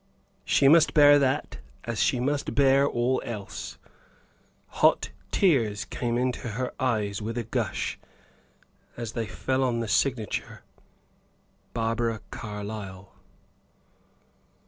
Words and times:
She 0.45 0.67
must 0.67 0.95
bear 0.95 1.19
that, 1.19 1.59
as 1.83 2.01
she 2.01 2.19
must 2.19 2.55
bear 2.55 2.87
all 2.87 3.21
else. 3.23 3.77
Hot 4.69 5.11
tears 5.29 5.85
came 5.85 6.17
into 6.17 6.47
her 6.57 6.73
eyes, 6.79 7.21
with 7.21 7.37
a 7.37 7.43
gush, 7.43 7.99
as 8.97 9.11
they 9.11 9.27
fell 9.27 9.63
on 9.63 9.79
the 9.79 9.87
signature, 9.87 10.63
"Barbara 11.75 12.19
Carlyle." 12.31 13.13